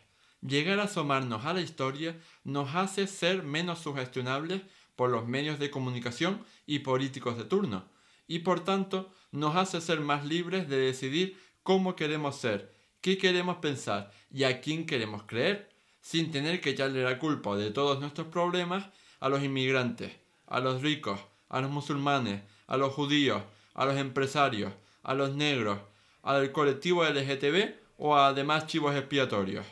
llegar 0.41 0.79
a 0.81 0.85
asomarnos 0.85 1.45
a 1.45 1.55
la 1.55 1.61
historia 1.61 2.21
nos 2.45 2.75
hace 2.75 3.07
ser 3.07 3.43
menos 3.43 3.81
sugestionables 3.81 4.62
por 4.97 5.11
los 5.11 5.27
medios 5.27 5.59
de 5.59 5.71
comunicación 5.71 6.45
y 6.67 6.81
políticos 6.81 7.37
de 7.39 7.45
turno, 7.45 7.89
y 8.27 8.41
por 8.41 8.61
tanto 8.61 9.12
nos 9.31 9.57
hace 9.57 9.81
ser 9.81 10.01
más 10.01 10.25
libres 10.25 10.69
de 10.69 10.77
decidir 10.77 11.39
cómo 11.62 11.97
queremos 11.97 12.37
ser 12.37 12.73
qué 13.03 13.19
queremos 13.19 13.57
pensar 13.57 14.11
y 14.31 14.45
a 14.45 14.62
quién 14.62 14.87
queremos 14.87 15.25
creer, 15.25 15.69
sin 16.01 16.31
tener 16.31 16.61
que 16.62 16.71
echarle 16.71 17.03
la 17.03 17.19
culpa 17.19 17.57
de 17.57 17.71
todos 17.71 18.01
nuestros 18.01 18.29
problemas 18.29 18.89
a 19.21 19.29
los 19.29 19.43
inmigrantes, 19.43 20.12
a 20.52 20.61
los 20.61 20.82
ricos, 20.82 21.18
a 21.49 21.62
los 21.62 21.71
musulmanes, 21.71 22.42
a 22.66 22.76
los 22.76 22.92
judíos, 22.92 23.42
a 23.73 23.87
los 23.87 23.97
empresarios, 23.97 24.71
a 25.02 25.14
los 25.14 25.35
negros, 25.35 25.78
al 26.23 26.52
colectivo 26.52 27.04
LGTB 27.04 27.75
o 27.97 28.16
a 28.16 28.35
demás 28.35 28.66
chivos 28.66 28.94
expiatorios. 28.94 29.64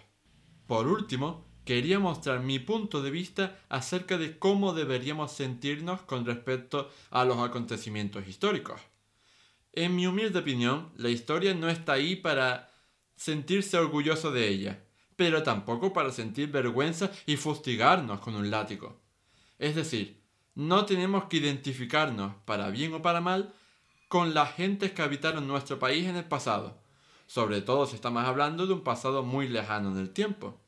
Por 0.67 0.89
último, 0.89 1.47
quería 1.67 1.99
mostrar 1.99 2.41
mi 2.41 2.59
punto 2.59 3.03
de 3.03 3.11
vista 3.11 3.59
acerca 3.69 4.17
de 4.17 4.39
cómo 4.39 4.73
deberíamos 4.73 5.33
sentirnos 5.33 6.01
con 6.03 6.25
respecto 6.25 6.91
a 7.11 7.27
los 7.27 7.39
acontecimientos 7.39 8.27
históricos. 8.27 8.81
En 9.73 9.95
mi 9.95 10.07
humilde 10.07 10.39
opinión, 10.39 10.93
la 10.97 11.11
historia 11.11 11.53
no 11.53 11.69
está 11.69 11.93
ahí 11.93 12.17
para 12.17 12.73
sentirse 13.17 13.77
orgulloso 13.77 14.33
de 14.33 14.49
ella, 14.49 14.83
pero 15.15 15.43
tampoco 15.43 15.93
para 15.93 16.11
sentir 16.11 16.51
vergüenza 16.51 17.11
y 17.27 17.37
fustigarnos 17.37 18.21
con 18.21 18.35
un 18.35 18.51
látigo. 18.51 18.99
Es 19.59 19.77
decir, 19.77 20.20
no 20.55 20.85
tenemos 20.87 21.25
que 21.25 21.39
identificarnos, 21.39 22.35
para 22.45 22.71
bien 22.71 22.95
o 22.95 23.03
para 23.03 23.21
mal, 23.21 23.55
con 24.09 24.35
las 24.35 24.55
gentes 24.55 24.93
que 24.93 25.03
habitaron 25.03 25.47
nuestro 25.47 25.79
país 25.79 26.07
en 26.07 26.17
el 26.17 26.25
pasado, 26.25 26.79
sobre 27.27 27.63
todo 27.63 27.87
si 27.87 27.95
estamos 27.95 28.25
hablando 28.25 28.67
de 28.67 28.73
un 28.73 28.83
pasado 28.83 29.23
muy 29.23 29.49
lejano 29.49 29.93
en 29.93 29.99
el 29.99 30.11
tiempo. 30.11 30.59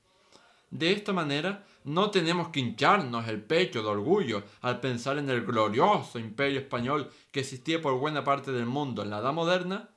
De 0.71 0.93
esta 0.93 1.13
manera, 1.13 1.67
no 1.85 2.11
tenemos 2.11 2.49
que 2.49 2.61
hincharnos 2.61 3.29
el 3.29 3.43
pecho 3.43 3.83
de 3.83 3.89
orgullo 3.89 4.45
al 4.61 4.81
pensar 4.81 5.19
en 5.19 5.29
el 5.29 5.45
glorioso 5.45 6.19
imperio 6.19 6.61
español 6.61 7.11
que 7.31 7.41
existía 7.41 7.83
por 7.83 7.99
buena 7.99 8.25
parte 8.25 8.53
del 8.53 8.67
mundo 8.67 9.03
en 9.03 9.11
la 9.11 9.19
Edad 9.19 9.33
Moderna, 9.33 9.91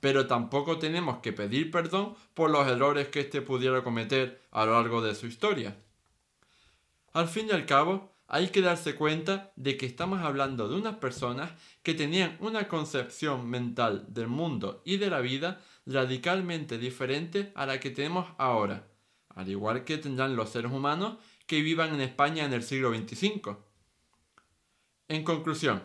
pero 0.00 0.26
tampoco 0.26 0.78
tenemos 0.78 1.18
que 1.18 1.32
pedir 1.32 1.70
perdón 1.70 2.14
por 2.34 2.50
los 2.50 2.66
errores 2.66 3.08
que 3.08 3.20
éste 3.20 3.42
pudiera 3.42 3.84
cometer 3.84 4.40
a 4.52 4.64
lo 4.64 4.72
largo 4.72 5.02
de 5.02 5.14
su 5.14 5.26
historia. 5.26 5.76
Al 7.12 7.28
fin 7.28 7.48
y 7.48 7.52
al 7.52 7.66
cabo, 7.66 8.11
hay 8.32 8.48
que 8.48 8.62
darse 8.62 8.94
cuenta 8.94 9.52
de 9.56 9.76
que 9.76 9.84
estamos 9.84 10.22
hablando 10.22 10.66
de 10.66 10.76
unas 10.76 10.96
personas 10.96 11.52
que 11.82 11.92
tenían 11.92 12.38
una 12.40 12.66
concepción 12.66 13.46
mental 13.46 14.06
del 14.08 14.26
mundo 14.28 14.80
y 14.86 14.96
de 14.96 15.10
la 15.10 15.20
vida 15.20 15.60
radicalmente 15.84 16.78
diferente 16.78 17.52
a 17.54 17.66
la 17.66 17.78
que 17.78 17.90
tenemos 17.90 18.26
ahora, 18.38 18.88
al 19.28 19.50
igual 19.50 19.84
que 19.84 19.98
tendrán 19.98 20.34
los 20.34 20.48
seres 20.48 20.72
humanos 20.72 21.18
que 21.46 21.60
vivan 21.60 21.92
en 21.92 22.00
España 22.00 22.46
en 22.46 22.54
el 22.54 22.62
siglo 22.62 22.94
XXV. 22.94 23.54
En 25.08 25.24
conclusión, 25.24 25.82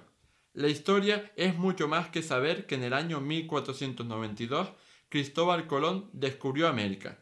la 0.53 0.69
historia 0.69 1.33
es 1.35 1.57
mucho 1.57 1.89
más 1.89 2.07
que 2.07 2.23
saber 2.23 2.65
que 2.65 2.75
en 2.75 2.83
el 2.83 2.93
año 2.93 3.19
1492 3.19 4.69
Cristóbal 5.09 5.67
Colón 5.67 6.09
descubrió 6.13 6.69
América. 6.69 7.19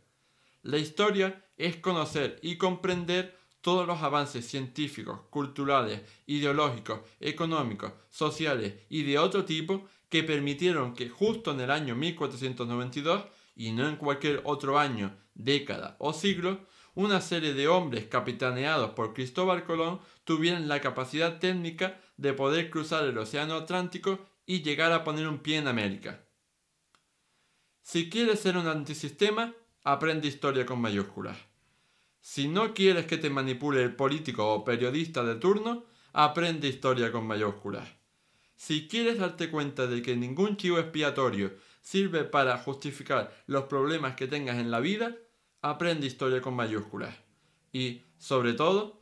La 0.61 0.77
historia 0.77 1.43
es 1.57 1.77
conocer 1.77 2.39
y 2.43 2.57
comprender 2.57 3.35
todos 3.65 3.87
los 3.87 4.03
avances 4.03 4.47
científicos, 4.47 5.21
culturales, 5.31 6.01
ideológicos, 6.27 6.99
económicos, 7.19 7.93
sociales 8.11 8.75
y 8.89 9.01
de 9.01 9.17
otro 9.17 9.43
tipo 9.43 9.87
que 10.07 10.21
permitieron 10.21 10.93
que 10.93 11.09
justo 11.09 11.49
en 11.49 11.61
el 11.61 11.71
año 11.71 11.95
1492, 11.95 13.23
y 13.55 13.71
no 13.71 13.89
en 13.89 13.95
cualquier 13.95 14.41
otro 14.43 14.77
año, 14.77 15.17
década 15.33 15.95
o 15.97 16.13
siglo, 16.13 16.59
una 16.93 17.21
serie 17.21 17.55
de 17.55 17.67
hombres 17.67 18.05
capitaneados 18.05 18.91
por 18.91 19.15
Cristóbal 19.15 19.63
Colón 19.63 19.99
tuvieran 20.25 20.67
la 20.67 20.79
capacidad 20.79 21.39
técnica 21.39 21.99
de 22.17 22.33
poder 22.33 22.69
cruzar 22.69 23.05
el 23.05 23.17
Océano 23.17 23.55
Atlántico 23.55 24.19
y 24.45 24.61
llegar 24.61 24.91
a 24.91 25.03
poner 25.03 25.27
un 25.27 25.39
pie 25.39 25.57
en 25.57 25.67
América. 25.67 26.23
Si 27.81 28.11
quieres 28.11 28.41
ser 28.41 28.57
un 28.57 28.67
antisistema, 28.67 29.55
aprende 29.83 30.27
historia 30.27 30.67
con 30.67 30.79
mayúsculas. 30.79 31.54
Si 32.27 32.47
no 32.47 32.73
quieres 32.73 33.05
que 33.05 33.19
te 33.19 33.29
manipule 33.29 33.83
el 33.83 33.95
político 33.95 34.51
o 34.51 34.65
periodista 34.65 35.23
de 35.23 35.35
turno, 35.35 35.85
aprende 36.11 36.67
historia 36.67 37.11
con 37.11 37.27
mayúsculas. 37.27 37.87
Si 38.55 38.87
quieres 38.87 39.19
darte 39.19 39.51
cuenta 39.51 39.85
de 39.85 40.01
que 40.01 40.15
ningún 40.15 40.57
chivo 40.57 40.79
expiatorio 40.79 41.53
sirve 41.83 42.23
para 42.23 42.57
justificar 42.57 43.31
los 43.45 43.65
problemas 43.65 44.15
que 44.15 44.25
tengas 44.25 44.57
en 44.57 44.71
la 44.71 44.79
vida, 44.79 45.15
aprende 45.61 46.07
historia 46.07 46.41
con 46.41 46.55
mayúsculas. 46.55 47.15
Y, 47.71 48.01
sobre 48.17 48.53
todo, 48.53 48.99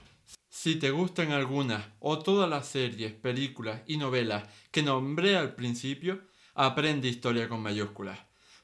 si 0.50 0.76
te 0.76 0.92
gustan 0.92 1.32
algunas 1.32 1.82
o 2.02 2.20
todas 2.20 2.50
las 2.50 2.68
series, 2.68 3.14
películas 3.14 3.84
y 3.88 3.96
novelas 3.96 4.44
que 4.70 4.84
nombré 4.84 5.38
al 5.38 5.56
principio, 5.56 6.20
aprende 6.56 7.08
historia 7.08 7.48
con 7.48 7.62
mayúsculas. 7.62 8.20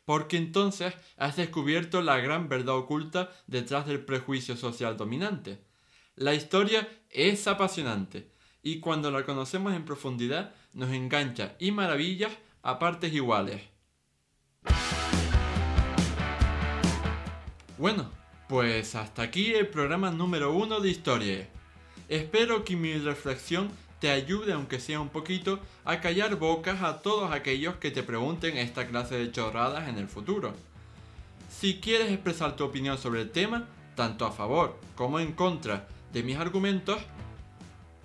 Porque 0.09 0.37
entonces 0.37 0.95
has 1.17 1.35
descubierto 1.35 2.01
la 2.01 2.17
gran 2.17 2.49
verdad 2.49 2.77
oculta 2.77 3.29
detrás 3.45 3.85
del 3.85 4.03
prejuicio 4.03 4.57
social 4.57 4.97
dominante. 4.97 5.59
La 6.15 6.33
historia 6.33 6.89
es 7.11 7.45
apasionante 7.45 8.31
y 8.63 8.79
cuando 8.79 9.11
la 9.11 9.23
conocemos 9.23 9.71
en 9.75 9.85
profundidad 9.85 10.55
nos 10.73 10.89
engancha 10.93 11.55
y 11.59 11.69
maravillas 11.71 12.31
a 12.63 12.79
partes 12.79 13.13
iguales. 13.13 13.61
Bueno, 17.77 18.09
pues 18.47 18.95
hasta 18.95 19.21
aquí 19.21 19.53
el 19.53 19.67
programa 19.67 20.09
número 20.09 20.55
uno 20.55 20.79
de 20.79 20.89
historia. 20.89 21.47
Espero 22.07 22.63
que 22.63 22.75
mi 22.75 22.95
reflexión 22.95 23.69
te 23.99 24.09
ayude, 24.09 24.53
aunque 24.53 24.79
sea 24.79 24.99
un 24.99 25.09
poquito, 25.09 25.59
a 25.85 25.99
callar 25.99 26.35
bocas 26.37 26.81
a 26.81 27.01
todos 27.01 27.31
aquellos 27.31 27.75
que 27.75 27.91
te 27.91 28.03
pregunten 28.03 28.57
esta 28.57 28.87
clase 28.87 29.15
de 29.15 29.31
chorradas 29.31 29.89
en 29.89 29.97
el 29.97 30.07
futuro. 30.07 30.53
Si 31.49 31.79
quieres 31.79 32.11
expresar 32.11 32.55
tu 32.55 32.63
opinión 32.63 32.97
sobre 32.97 33.21
el 33.21 33.31
tema, 33.31 33.67
tanto 33.95 34.25
a 34.25 34.31
favor 34.31 34.79
como 34.95 35.19
en 35.19 35.33
contra 35.33 35.87
de 36.13 36.23
mis 36.23 36.37
argumentos, 36.37 36.97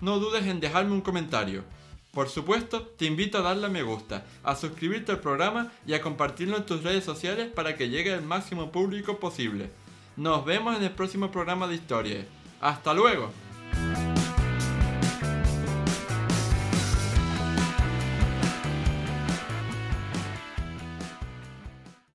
no 0.01 0.19
dudes 0.19 0.45
en 0.45 0.59
dejarme 0.59 0.91
un 0.91 1.01
comentario. 1.01 1.63
Por 2.11 2.29
supuesto, 2.29 2.81
te 2.81 3.05
invito 3.05 3.37
a 3.37 3.41
darle 3.41 3.67
a 3.67 3.69
me 3.69 3.83
gusta, 3.83 4.25
a 4.43 4.55
suscribirte 4.55 5.11
al 5.11 5.19
programa 5.19 5.71
y 5.85 5.93
a 5.93 6.01
compartirlo 6.01 6.57
en 6.57 6.65
tus 6.65 6.83
redes 6.83 7.03
sociales 7.03 7.51
para 7.53 7.75
que 7.75 7.89
llegue 7.89 8.13
al 8.13 8.23
máximo 8.23 8.71
público 8.71 9.19
posible. 9.19 9.69
Nos 10.15 10.45
vemos 10.45 10.77
en 10.77 10.83
el 10.83 10.91
próximo 10.91 11.29
programa 11.29 11.67
de 11.67 11.75
historia. 11.75 12.25
¡Hasta 12.61 12.93
luego! 12.93 13.44